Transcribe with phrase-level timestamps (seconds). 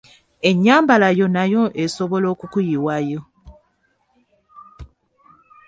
[0.49, 3.21] Ennyambala yo nayo esobola okukuyiwayo.